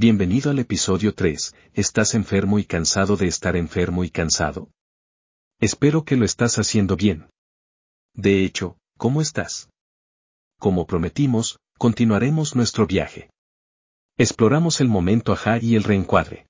Bienvenido 0.00 0.52
al 0.52 0.60
episodio 0.60 1.12
3, 1.12 1.56
¿estás 1.74 2.14
enfermo 2.14 2.60
y 2.60 2.64
cansado 2.64 3.16
de 3.16 3.26
estar 3.26 3.56
enfermo 3.56 4.04
y 4.04 4.10
cansado? 4.10 4.70
Espero 5.58 6.04
que 6.04 6.14
lo 6.14 6.24
estás 6.24 6.60
haciendo 6.60 6.94
bien. 6.94 7.26
De 8.14 8.44
hecho, 8.44 8.78
¿cómo 8.96 9.20
estás? 9.20 9.70
Como 10.60 10.86
prometimos, 10.86 11.58
continuaremos 11.78 12.54
nuestro 12.54 12.86
viaje. 12.86 13.28
Exploramos 14.16 14.80
el 14.80 14.86
momento 14.86 15.32
ajá 15.32 15.58
y 15.60 15.74
el 15.74 15.82
reencuadre. 15.82 16.46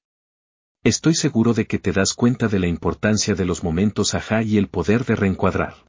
Estoy 0.84 1.14
seguro 1.14 1.54
de 1.54 1.66
que 1.66 1.78
te 1.78 1.92
das 1.92 2.12
cuenta 2.12 2.48
de 2.48 2.58
la 2.58 2.66
importancia 2.66 3.34
de 3.34 3.46
los 3.46 3.64
momentos 3.64 4.14
ajá 4.14 4.42
y 4.42 4.58
el 4.58 4.68
poder 4.68 5.06
de 5.06 5.16
reencuadrar. 5.16 5.86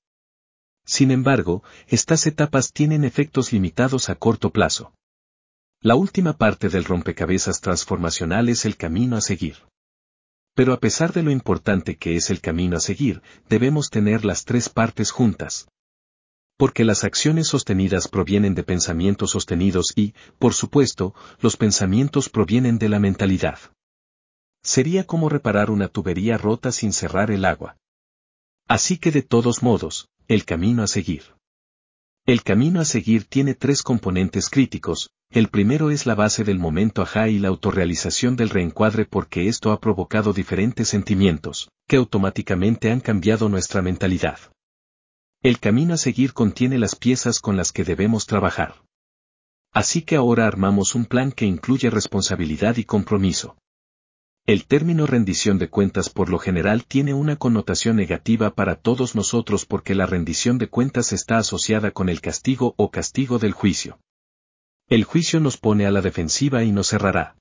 Sin 0.85 1.11
embargo, 1.11 1.61
estas 1.87 2.25
etapas 2.25 2.71
tienen 2.71 3.03
efectos 3.03 3.51
limitados 3.51 4.09
a 4.09 4.15
corto 4.15 4.49
plazo. 4.49 4.93
La 5.81 5.95
última 5.95 6.33
parte 6.33 6.67
del 6.67 6.83
rompecabezas 6.83 7.61
transformacional 7.61 8.49
es 8.49 8.65
el 8.65 8.75
camino 8.75 9.15
a 9.15 9.21
seguir. 9.21 9.55
Pero 10.53 10.73
a 10.73 10.81
pesar 10.81 11.13
de 11.13 11.23
lo 11.23 11.31
importante 11.31 11.95
que 11.95 12.17
es 12.17 12.29
el 12.29 12.41
camino 12.41 12.75
a 12.75 12.81
seguir, 12.81 13.21
debemos 13.47 13.89
tener 13.89 14.25
las 14.25 14.43
tres 14.43 14.67
partes 14.67 15.11
juntas. 15.11 15.69
Porque 16.57 16.83
las 16.83 17.05
acciones 17.05 17.47
sostenidas 17.47 18.09
provienen 18.09 18.55
de 18.55 18.63
pensamientos 18.63 19.31
sostenidos 19.31 19.93
y, 19.95 20.15
por 20.37 20.53
supuesto, 20.53 21.15
los 21.39 21.55
pensamientos 21.55 22.27
provienen 22.27 22.77
de 22.77 22.89
la 22.89 22.99
mentalidad. 22.99 23.59
Sería 24.61 25.05
como 25.05 25.29
reparar 25.29 25.71
una 25.71 25.87
tubería 25.87 26.37
rota 26.37 26.73
sin 26.73 26.91
cerrar 26.91 27.31
el 27.31 27.45
agua. 27.45 27.77
Así 28.67 28.97
que 28.97 29.11
de 29.11 29.21
todos 29.21 29.63
modos, 29.63 30.09
el 30.27 30.43
camino 30.43 30.83
a 30.83 30.87
seguir. 30.87 31.38
El 32.29 32.43
camino 32.43 32.79
a 32.79 32.85
seguir 32.85 33.23
tiene 33.23 33.55
tres 33.55 33.81
componentes 33.81 34.51
críticos, 34.51 35.09
el 35.31 35.47
primero 35.47 35.89
es 35.89 36.05
la 36.05 36.13
base 36.13 36.43
del 36.43 36.59
momento 36.59 37.01
ajá 37.01 37.27
y 37.27 37.39
la 37.39 37.47
autorrealización 37.47 38.35
del 38.35 38.51
reencuadre 38.51 39.05
porque 39.05 39.47
esto 39.47 39.71
ha 39.71 39.79
provocado 39.79 40.31
diferentes 40.31 40.89
sentimientos, 40.89 41.71
que 41.87 41.95
automáticamente 41.95 42.91
han 42.91 42.99
cambiado 42.99 43.49
nuestra 43.49 43.81
mentalidad. 43.81 44.37
El 45.41 45.59
camino 45.59 45.95
a 45.95 45.97
seguir 45.97 46.33
contiene 46.33 46.77
las 46.77 46.95
piezas 46.95 47.39
con 47.39 47.57
las 47.57 47.71
que 47.71 47.83
debemos 47.83 48.27
trabajar. 48.27 48.75
Así 49.73 50.03
que 50.03 50.15
ahora 50.15 50.45
armamos 50.45 50.93
un 50.93 51.05
plan 51.05 51.31
que 51.31 51.47
incluye 51.47 51.89
responsabilidad 51.89 52.77
y 52.77 52.83
compromiso. 52.83 53.57
El 54.49 54.65
término 54.65 55.05
rendición 55.05 55.59
de 55.59 55.69
cuentas 55.69 56.09
por 56.09 56.31
lo 56.31 56.39
general 56.39 56.83
tiene 56.83 57.13
una 57.13 57.35
connotación 57.35 57.97
negativa 57.97 58.55
para 58.55 58.77
todos 58.77 59.13
nosotros 59.13 59.67
porque 59.67 59.93
la 59.93 60.07
rendición 60.07 60.57
de 60.57 60.67
cuentas 60.67 61.13
está 61.13 61.37
asociada 61.37 61.91
con 61.91 62.09
el 62.09 62.19
castigo 62.19 62.73
o 62.75 62.89
castigo 62.89 63.37
del 63.37 63.51
juicio. 63.51 63.99
El 64.87 65.03
juicio 65.03 65.39
nos 65.39 65.57
pone 65.57 65.85
a 65.85 65.91
la 65.91 66.01
defensiva 66.01 66.63
y 66.63 66.71
nos 66.71 66.87
cerrará. 66.87 67.35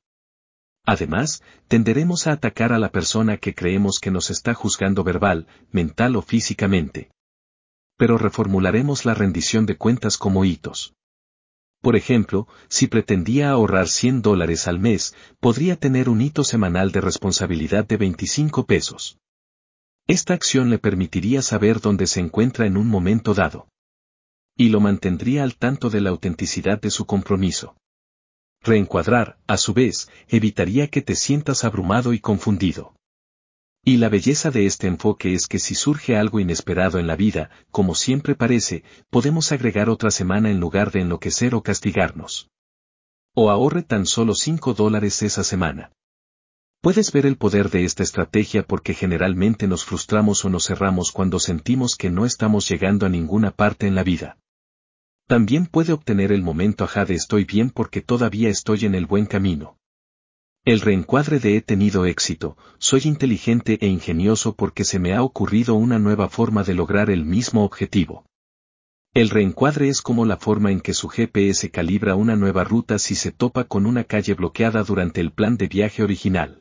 Además, 0.84 1.42
tenderemos 1.66 2.26
a 2.26 2.32
atacar 2.32 2.74
a 2.74 2.78
la 2.78 2.92
persona 2.92 3.38
que 3.38 3.54
creemos 3.54 4.00
que 4.00 4.10
nos 4.10 4.28
está 4.28 4.52
juzgando 4.52 5.02
verbal, 5.02 5.46
mental 5.72 6.14
o 6.14 6.20
físicamente. 6.20 7.10
Pero 7.96 8.18
reformularemos 8.18 9.06
la 9.06 9.14
rendición 9.14 9.64
de 9.64 9.78
cuentas 9.78 10.18
como 10.18 10.44
hitos. 10.44 10.92
Por 11.88 11.96
ejemplo, 11.96 12.46
si 12.68 12.86
pretendía 12.86 13.48
ahorrar 13.48 13.88
100 13.88 14.20
dólares 14.20 14.68
al 14.68 14.78
mes, 14.78 15.14
podría 15.40 15.74
tener 15.74 16.10
un 16.10 16.20
hito 16.20 16.44
semanal 16.44 16.92
de 16.92 17.00
responsabilidad 17.00 17.86
de 17.86 17.96
25 17.96 18.66
pesos. 18.66 19.16
Esta 20.06 20.34
acción 20.34 20.68
le 20.68 20.78
permitiría 20.78 21.40
saber 21.40 21.80
dónde 21.80 22.06
se 22.06 22.20
encuentra 22.20 22.66
en 22.66 22.76
un 22.76 22.88
momento 22.88 23.32
dado. 23.32 23.68
Y 24.54 24.68
lo 24.68 24.80
mantendría 24.80 25.44
al 25.44 25.56
tanto 25.56 25.88
de 25.88 26.02
la 26.02 26.10
autenticidad 26.10 26.78
de 26.78 26.90
su 26.90 27.06
compromiso. 27.06 27.74
Reencuadrar, 28.60 29.38
a 29.46 29.56
su 29.56 29.72
vez, 29.72 30.10
evitaría 30.28 30.88
que 30.88 31.00
te 31.00 31.14
sientas 31.14 31.64
abrumado 31.64 32.12
y 32.12 32.18
confundido. 32.18 32.97
Y 33.84 33.96
la 33.96 34.08
belleza 34.08 34.50
de 34.50 34.66
este 34.66 34.86
enfoque 34.86 35.34
es 35.34 35.46
que 35.46 35.58
si 35.58 35.74
surge 35.74 36.16
algo 36.16 36.40
inesperado 36.40 36.98
en 36.98 37.06
la 37.06 37.16
vida, 37.16 37.50
como 37.70 37.94
siempre 37.94 38.34
parece, 38.34 38.84
podemos 39.10 39.52
agregar 39.52 39.88
otra 39.88 40.10
semana 40.10 40.50
en 40.50 40.60
lugar 40.60 40.90
de 40.90 41.00
enloquecer 41.00 41.54
o 41.54 41.62
castigarnos. 41.62 42.50
O 43.34 43.50
ahorre 43.50 43.82
tan 43.82 44.04
solo 44.04 44.34
5 44.34 44.74
dólares 44.74 45.22
esa 45.22 45.44
semana. 45.44 45.92
Puedes 46.80 47.10
ver 47.12 47.26
el 47.26 47.36
poder 47.36 47.70
de 47.70 47.84
esta 47.84 48.02
estrategia 48.02 48.62
porque 48.62 48.94
generalmente 48.94 49.66
nos 49.66 49.84
frustramos 49.84 50.44
o 50.44 50.50
nos 50.50 50.66
cerramos 50.66 51.10
cuando 51.10 51.40
sentimos 51.40 51.96
que 51.96 52.10
no 52.10 52.24
estamos 52.26 52.68
llegando 52.68 53.06
a 53.06 53.08
ninguna 53.08 53.50
parte 53.50 53.86
en 53.86 53.94
la 53.94 54.04
vida. 54.04 54.38
También 55.26 55.66
puede 55.66 55.92
obtener 55.92 56.30
el 56.30 56.42
momento 56.42 56.84
ajá 56.84 57.04
de 57.04 57.14
estoy 57.14 57.44
bien 57.44 57.70
porque 57.70 58.00
todavía 58.00 58.48
estoy 58.48 58.84
en 58.84 58.94
el 58.94 59.06
buen 59.06 59.26
camino. 59.26 59.77
El 60.68 60.82
reencuadre 60.82 61.38
de 61.38 61.56
he 61.56 61.62
tenido 61.62 62.04
éxito, 62.04 62.58
soy 62.76 63.00
inteligente 63.04 63.78
e 63.80 63.86
ingenioso 63.86 64.54
porque 64.54 64.84
se 64.84 64.98
me 64.98 65.14
ha 65.14 65.22
ocurrido 65.22 65.74
una 65.74 65.98
nueva 65.98 66.28
forma 66.28 66.62
de 66.62 66.74
lograr 66.74 67.08
el 67.08 67.24
mismo 67.24 67.64
objetivo. 67.64 68.26
El 69.14 69.30
reencuadre 69.30 69.88
es 69.88 70.02
como 70.02 70.26
la 70.26 70.36
forma 70.36 70.70
en 70.70 70.80
que 70.80 70.92
su 70.92 71.08
GPS 71.08 71.70
calibra 71.70 72.16
una 72.16 72.36
nueva 72.36 72.64
ruta 72.64 72.98
si 72.98 73.14
se 73.14 73.32
topa 73.32 73.64
con 73.64 73.86
una 73.86 74.04
calle 74.04 74.34
bloqueada 74.34 74.82
durante 74.82 75.22
el 75.22 75.32
plan 75.32 75.56
de 75.56 75.68
viaje 75.68 76.02
original. 76.02 76.60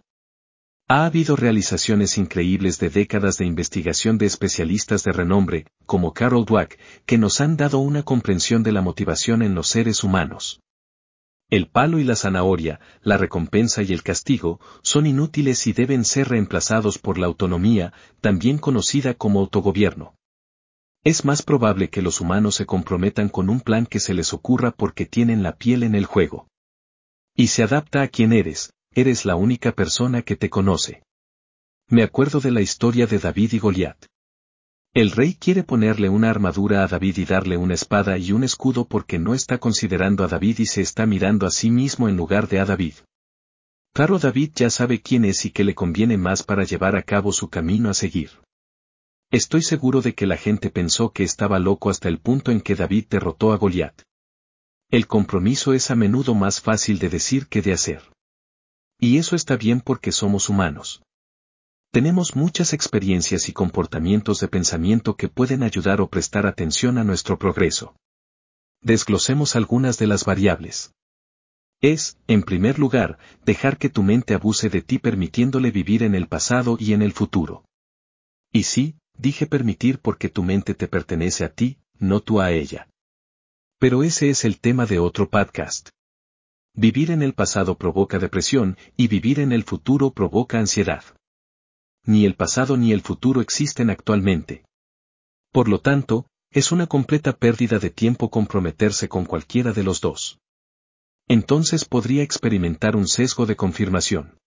Ha 0.88 1.06
habido 1.06 1.36
realizaciones 1.36 2.18
increíbles 2.18 2.80
de 2.80 2.90
décadas 2.90 3.38
de 3.38 3.46
investigación 3.46 4.18
de 4.18 4.28
especialistas 4.28 5.04
de 5.04 5.12
renombre, 5.12 5.66
como 5.86 6.14
Carol 6.14 6.46
Dweck, 6.46 6.80
que 7.06 7.18
nos 7.18 7.42
han 7.42 7.58
dado 7.58 7.80
una 7.80 8.04
comprensión 8.04 8.64
de 8.64 8.72
la 8.72 8.82
motivación 8.82 9.42
en 9.42 9.54
los 9.54 9.68
seres 9.68 10.06
humanos. 10.06 10.62
El 11.50 11.70
palo 11.70 12.00
y 12.00 12.04
la 12.04 12.18
zanahoria, 12.18 12.82
la 13.02 13.18
recompensa 13.18 13.82
y 13.82 13.94
el 13.94 14.04
castigo, 14.04 14.60
son 14.82 15.06
inútiles 15.06 15.66
y 15.66 15.72
deben 15.72 16.04
ser 16.04 16.28
reemplazados 16.28 16.98
por 17.00 17.18
la 17.18 17.28
autonomía, 17.28 17.94
también 18.20 18.58
conocida 18.58 19.14
como 19.14 19.40
autogobierno. 19.40 20.14
Es 21.06 21.24
más 21.24 21.44
probable 21.44 21.90
que 21.90 22.02
los 22.02 22.20
humanos 22.20 22.56
se 22.56 22.66
comprometan 22.66 23.30
con 23.30 23.50
un 23.50 23.62
plan 23.62 23.86
que 23.86 24.02
se 24.02 24.14
les 24.14 24.34
ocurra 24.34 24.72
porque 24.72 25.06
tienen 25.06 25.42
la 25.42 25.56
piel 25.56 25.84
en 25.84 25.96
el 25.96 26.06
juego. 26.06 26.50
Y 27.34 27.48
se 27.48 27.64
adapta 27.64 28.02
a 28.02 28.10
quien 28.10 28.34
eres, 28.34 28.74
eres 28.92 29.24
la 29.24 29.38
única 29.38 29.72
persona 29.72 30.24
que 30.24 30.36
te 30.36 30.50
conoce. 30.50 31.04
Me 31.88 32.04
acuerdo 32.04 32.42
de 32.42 32.52
la 32.52 32.60
historia 32.60 33.08
de 33.08 33.20
David 33.20 33.54
y 33.54 33.60
Goliat. 33.60 34.06
El 34.98 35.12
rey 35.12 35.36
quiere 35.36 35.62
ponerle 35.62 36.10
una 36.10 36.32
armadura 36.32 36.84
a 36.84 36.88
David 36.88 37.20
y 37.20 37.26
darle 37.26 37.56
una 37.56 37.76
espada 37.76 38.18
y 38.18 38.32
un 38.32 38.44
escudo 38.44 38.88
porque 38.88 39.20
no 39.20 39.36
está 39.36 39.60
considerando 39.60 40.24
a 40.24 40.28
David 40.28 40.58
y 40.58 40.66
se 40.66 40.82
está 40.82 41.06
mirando 41.06 41.46
a 41.46 41.52
sí 41.52 41.70
mismo 41.70 42.10
en 42.10 42.18
lugar 42.18 42.48
de 42.48 42.60
a 42.60 42.66
David. 42.66 42.96
Claro 43.94 44.18
David 44.18 44.54
ya 44.56 44.72
sabe 44.72 45.00
quién 45.00 45.24
es 45.24 45.46
y 45.46 45.52
qué 45.52 45.64
le 45.64 45.76
conviene 45.76 46.18
más 46.18 46.42
para 46.42 46.64
llevar 46.64 46.96
a 46.96 47.04
cabo 47.04 47.32
su 47.32 47.48
camino 47.48 47.92
a 47.92 47.94
seguir. 47.94 48.32
Estoy 49.30 49.62
seguro 49.62 50.02
de 50.02 50.16
que 50.16 50.26
la 50.26 50.36
gente 50.36 50.72
pensó 50.72 51.12
que 51.12 51.22
estaba 51.22 51.60
loco 51.60 51.92
hasta 51.92 52.10
el 52.10 52.18
punto 52.18 52.50
en 52.50 52.60
que 52.60 52.74
David 52.74 53.06
derrotó 53.08 53.54
a 53.54 53.58
Goliat. 53.58 54.02
El 54.90 55.06
compromiso 55.06 55.74
es 55.74 55.92
a 55.92 55.96
menudo 55.96 56.34
más 56.34 56.60
fácil 56.60 56.98
de 56.98 57.10
decir 57.10 57.46
que 57.50 57.62
de 57.62 57.74
hacer. 57.74 58.02
Y 59.00 59.20
eso 59.20 59.36
está 59.36 59.58
bien 59.58 59.80
porque 59.80 60.12
somos 60.12 60.50
humanos. 60.50 61.04
Tenemos 61.92 62.36
muchas 62.36 62.74
experiencias 62.74 63.48
y 63.50 63.54
comportamientos 63.54 64.40
de 64.40 64.48
pensamiento 64.48 65.16
que 65.16 65.30
pueden 65.30 65.64
ayudar 65.64 66.02
o 66.02 66.10
prestar 66.10 66.46
atención 66.46 66.98
a 66.98 67.04
nuestro 67.04 67.40
progreso. 67.40 67.96
Desglosemos 68.82 69.56
algunas 69.56 69.98
de 69.98 70.08
las 70.08 70.26
variables. 70.26 70.92
Es, 71.82 72.18
en 72.28 72.44
primer 72.44 72.78
lugar, 72.78 73.18
dejar 73.46 73.78
que 73.78 73.90
tu 73.90 74.04
mente 74.04 74.34
abuse 74.34 74.70
de 74.70 74.82
ti 74.82 75.00
permitiéndole 75.00 75.72
vivir 75.72 76.04
en 76.04 76.16
el 76.16 76.28
pasado 76.28 76.78
y 76.80 76.94
en 76.94 77.02
el 77.02 77.14
futuro. 77.14 77.64
Y 78.52 78.64
sí, 78.64 78.96
dije 79.18 79.46
permitir 79.48 80.00
porque 80.00 80.30
tu 80.30 80.44
mente 80.44 80.74
te 80.74 80.88
pertenece 80.88 81.46
a 81.46 81.54
ti, 81.54 81.78
no 82.00 82.20
tú 82.20 82.42
a 82.42 82.52
ella. 82.52 82.90
Pero 83.80 84.04
ese 84.04 84.30
es 84.30 84.44
el 84.44 84.60
tema 84.60 84.86
de 84.86 85.00
otro 85.00 85.30
podcast. 85.30 85.90
Vivir 86.74 87.12
en 87.12 87.22
el 87.22 87.34
pasado 87.34 87.78
provoca 87.78 88.20
depresión 88.20 88.78
y 88.96 89.08
vivir 89.08 89.40
en 89.40 89.52
el 89.52 89.64
futuro 89.64 90.12
provoca 90.12 90.60
ansiedad 90.60 91.04
ni 92.08 92.26
el 92.26 92.36
pasado 92.36 92.78
ni 92.78 92.94
el 92.94 93.02
futuro 93.02 93.42
existen 93.42 93.92
actualmente. 93.92 94.64
Por 95.52 95.68
lo 95.68 95.80
tanto, 95.80 96.26
es 96.52 96.72
una 96.72 96.88
completa 96.88 97.34
pérdida 97.34 97.78
de 97.78 97.90
tiempo 97.90 98.32
comprometerse 98.32 99.10
con 99.10 99.26
cualquiera 99.26 99.74
de 99.74 99.84
los 99.84 100.02
dos. 100.02 100.40
Entonces 101.28 101.84
podría 101.84 102.24
experimentar 102.24 102.96
un 102.96 103.08
sesgo 103.08 103.46
de 103.46 103.58
confirmación. 103.58 104.38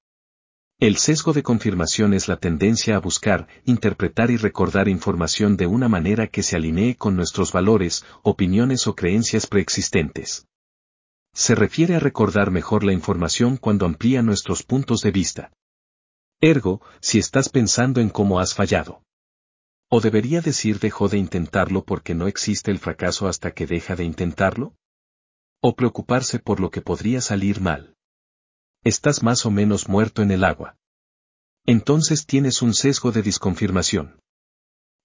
El 0.79 0.97
sesgo 0.97 1.35
de 1.35 1.43
confirmación 1.43 2.15
es 2.15 2.27
la 2.27 2.39
tendencia 2.39 2.97
a 2.97 3.01
buscar, 3.01 3.47
interpretar 3.67 4.31
y 4.31 4.39
recordar 4.39 4.89
información 4.89 5.59
de 5.59 5.67
una 5.67 5.91
manera 5.91 6.27
que 6.29 6.43
se 6.43 6.57
alinee 6.57 6.97
con 6.97 7.17
nuestros 7.17 7.53
valores, 7.53 8.07
opiniones 8.23 8.87
o 8.87 8.95
creencias 8.95 9.47
preexistentes. 9.47 10.47
Se 11.35 11.55
refiere 11.55 11.97
a 11.97 12.01
recordar 12.01 12.51
mejor 12.51 12.83
la 12.83 12.95
información 12.95 13.59
cuando 13.59 13.85
amplía 13.85 14.23
nuestros 14.23 14.63
puntos 14.63 15.03
de 15.03 15.11
vista. 15.11 15.53
Ergo, 16.43 16.81
si 17.01 17.19
estás 17.19 17.51
pensando 17.51 18.01
en 18.01 18.09
cómo 18.09 18.41
has 18.41 18.55
fallado. 18.55 19.03
¿O 19.91 20.01
debería 20.01 20.41
decir 20.41 20.79
dejó 20.79 21.09
de 21.11 21.19
intentarlo 21.19 21.85
porque 21.85 22.15
no 22.15 22.29
existe 22.29 22.71
el 22.71 22.79
fracaso 22.79 23.29
hasta 23.29 23.51
que 23.51 23.67
deja 23.67 23.95
de 23.95 24.05
intentarlo? 24.05 24.75
¿O 25.61 25.77
preocuparse 25.77 26.39
por 26.39 26.61
lo 26.61 26.71
que 26.71 26.81
podría 26.81 27.21
salir 27.21 27.61
mal? 27.61 27.95
Estás 28.85 29.23
más 29.23 29.45
o 29.45 29.51
menos 29.51 29.89
muerto 29.91 30.23
en 30.23 30.31
el 30.31 30.45
agua. 30.45 30.79
Entonces 31.67 32.25
tienes 32.25 32.63
un 32.63 32.73
sesgo 32.73 33.13
de 33.13 33.21
disconfirmación. 33.21 34.19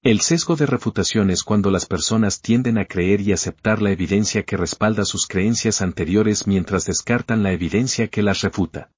El 0.04 0.22
sesgo 0.22 0.56
de 0.56 0.68
refutación 0.68 1.32
es 1.32 1.44
cuando 1.44 1.70
las 1.70 1.86
personas 1.86 2.40
tienden 2.40 2.78
a 2.78 2.86
creer 2.86 3.20
y 3.20 3.34
aceptar 3.34 3.82
la 3.82 3.92
evidencia 3.92 4.44
que 4.44 4.56
respalda 4.56 5.04
sus 5.04 5.28
creencias 5.28 5.82
anteriores 5.82 6.48
mientras 6.48 6.86
descartan 6.86 7.44
la 7.44 7.52
evidencia 7.52 8.08
que 8.08 8.24
las 8.24 8.42
refuta. 8.42 8.95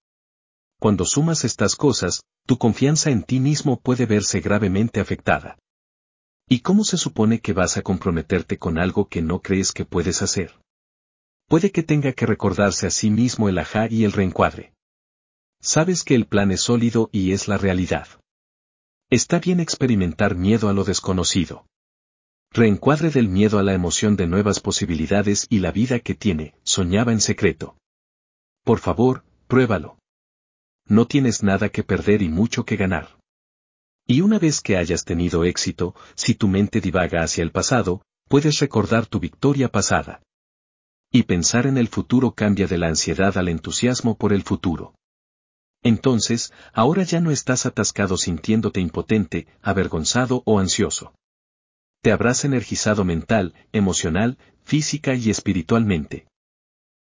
Cuando 0.79 1.05
sumas 1.05 1.43
estas 1.43 1.75
cosas, 1.75 2.21
tu 2.45 2.57
confianza 2.57 3.09
en 3.09 3.23
ti 3.23 3.39
mismo 3.39 3.79
puede 3.79 4.05
verse 4.05 4.41
gravemente 4.41 4.99
afectada. 4.99 5.57
¿Y 6.47 6.59
cómo 6.59 6.83
se 6.83 6.97
supone 6.97 7.41
que 7.41 7.53
vas 7.53 7.77
a 7.77 7.81
comprometerte 7.81 8.57
con 8.57 8.77
algo 8.77 9.09
que 9.09 9.21
no 9.21 9.41
crees 9.41 9.71
que 9.71 9.85
puedes 9.85 10.21
hacer? 10.21 10.53
Puede 11.47 11.71
que 11.71 11.83
tenga 11.83 12.13
que 12.13 12.25
recordarse 12.25 12.87
a 12.87 12.89
sí 12.89 13.09
mismo 13.09 13.49
el 13.49 13.57
ajá 13.57 13.87
y 13.89 14.03
el 14.03 14.11
reencuadre. 14.11 14.73
Sabes 15.61 16.03
que 16.03 16.15
el 16.15 16.27
plan 16.27 16.51
es 16.51 16.61
sólido 16.61 17.09
y 17.11 17.31
es 17.31 17.47
la 17.47 17.57
realidad. 17.57 18.07
Está 19.09 19.39
bien 19.39 19.59
experimentar 19.59 20.35
miedo 20.35 20.69
a 20.69 20.73
lo 20.73 20.83
desconocido. 20.83 21.65
Reencuadre 22.51 23.09
del 23.09 23.27
miedo 23.27 23.59
a 23.59 23.63
la 23.63 23.73
emoción 23.73 24.15
de 24.15 24.27
nuevas 24.27 24.59
posibilidades 24.59 25.47
y 25.49 25.59
la 25.59 25.71
vida 25.71 25.99
que 25.99 26.15
tiene, 26.15 26.55
soñaba 26.63 27.11
en 27.11 27.21
secreto. 27.21 27.77
Por 28.63 28.79
favor, 28.79 29.23
pruébalo. 29.47 29.96
No 30.89 31.05
tienes 31.05 31.43
nada 31.43 31.69
que 31.69 31.83
perder 31.83 32.21
y 32.21 32.29
mucho 32.29 32.65
que 32.65 32.77
ganar. 32.77 33.17
Y 34.05 34.21
una 34.21 34.39
vez 34.39 34.61
que 34.61 34.77
hayas 34.77 35.03
tenido 35.03 35.43
éxito, 35.43 35.93
si 36.15 36.33
tu 36.33 36.47
mente 36.47 36.79
divaga 36.79 37.23
hacia 37.23 37.43
el 37.43 37.51
pasado, 37.51 38.01
puedes 38.29 38.59
recordar 38.59 39.05
tu 39.05 39.19
victoria 39.19 39.69
pasada. 39.69 40.21
Y 41.11 41.23
pensar 41.23 41.67
en 41.67 41.77
el 41.77 41.89
futuro 41.89 42.31
cambia 42.31 42.67
de 42.67 42.77
la 42.77 42.87
ansiedad 42.87 43.37
al 43.37 43.49
entusiasmo 43.49 44.17
por 44.17 44.31
el 44.31 44.43
futuro. 44.43 44.95
Entonces, 45.83 46.53
ahora 46.73 47.03
ya 47.03 47.19
no 47.19 47.31
estás 47.31 47.65
atascado 47.65 48.17
sintiéndote 48.17 48.79
impotente, 48.79 49.47
avergonzado 49.61 50.41
o 50.45 50.59
ansioso. 50.59 51.13
Te 52.01 52.11
habrás 52.11 52.45
energizado 52.45 53.03
mental, 53.03 53.53
emocional, 53.73 54.37
física 54.63 55.15
y 55.15 55.29
espiritualmente. 55.29 56.27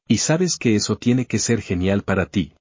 Y 0.07 0.19
sabes 0.19 0.57
que 0.57 0.77
eso 0.77 0.97
tiene 0.97 1.27
que 1.27 1.39
ser 1.39 1.63
genial 1.63 2.03
para 2.03 2.27
ti. 2.27 2.55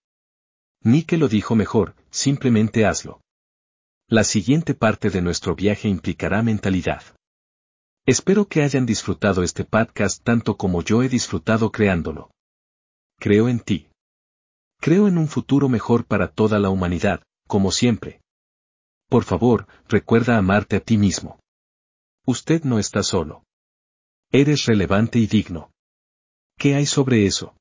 Ni 0.81 1.03
que 1.03 1.17
lo 1.17 1.27
dijo 1.27 1.55
mejor, 1.55 1.95
simplemente 2.09 2.85
hazlo. 2.85 3.21
La 4.07 4.23
siguiente 4.23 4.73
parte 4.73 5.09
de 5.09 5.21
nuestro 5.21 5.55
viaje 5.55 5.87
implicará 5.87 6.41
mentalidad. 6.41 7.03
Espero 8.05 8.47
que 8.47 8.63
hayan 8.63 8.85
disfrutado 8.85 9.43
este 9.43 9.65
podcast 9.65 10.23
tanto 10.23 10.57
como 10.57 10.81
yo 10.81 11.03
he 11.03 11.09
disfrutado 11.09 11.71
creándolo. 11.71 12.31
Creo 13.19 13.49
en 13.49 13.59
ti. 13.59 13.89
Creo 14.79 15.07
en 15.07 15.17
un 15.17 15.27
futuro 15.27 15.69
mejor 15.69 16.05
para 16.05 16.31
toda 16.31 16.57
la 16.57 16.69
humanidad, 16.69 17.21
como 17.47 17.71
siempre. 17.71 18.21
Por 19.09 19.25
favor, 19.25 19.67
recuerda 19.87 20.37
amarte 20.37 20.77
a 20.77 20.79
ti 20.79 20.97
mismo. 20.97 21.39
Usted 22.25 22.63
no 22.63 22.79
está 22.79 23.03
solo. 23.03 23.43
Eres 24.31 24.65
relevante 24.65 25.19
y 25.19 25.27
digno. 25.27 25.71
¿Qué 26.57 26.75
hay 26.75 26.85
sobre 26.85 27.25
eso? 27.25 27.58